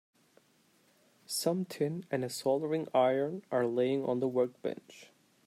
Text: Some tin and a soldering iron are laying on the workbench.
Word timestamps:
Some 1.27 1.63
tin 1.65 2.07
and 2.09 2.23
a 2.25 2.29
soldering 2.31 2.87
iron 2.91 3.43
are 3.51 3.67
laying 3.67 4.03
on 4.03 4.19
the 4.19 4.27
workbench. 4.27 5.11